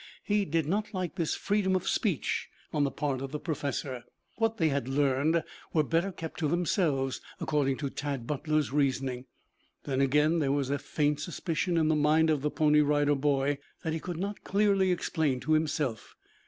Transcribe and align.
He 0.23 0.45
did 0.45 0.65
not 0.65 0.95
like 0.95 1.13
this 1.13 1.35
freedom 1.35 1.75
of 1.75 1.87
speech 1.87 2.49
on 2.73 2.85
the 2.85 2.89
part 2.89 3.21
of 3.21 3.31
the 3.31 3.39
professor. 3.39 4.03
What 4.37 4.57
they 4.57 4.69
had 4.69 4.87
learned 4.87 5.43
were 5.73 5.83
better 5.83 6.11
kept 6.11 6.39
to 6.39 6.47
themselves 6.47 7.21
according 7.39 7.77
to 7.77 7.91
Tad 7.91 8.25
Butler's 8.25 8.73
reasoning. 8.73 9.25
Then 9.83 10.01
again 10.01 10.39
there 10.39 10.51
was 10.51 10.71
a 10.71 10.79
faint 10.79 11.19
suspicion 11.19 11.77
in 11.77 11.87
the 11.87 11.95
mind 11.95 12.31
of 12.31 12.41
the 12.41 12.49
Pony 12.49 12.81
Rider 12.81 13.13
Boy, 13.13 13.59
that 13.83 13.93
he 13.93 13.99
could 13.99 14.17
not 14.17 14.43
clearly 14.43 14.91
explain 14.91 15.39
to 15.41 15.51
himself. 15.53 16.15